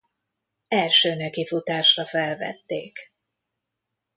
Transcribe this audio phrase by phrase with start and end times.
[0.67, 3.13] Első nekifutásra felvették.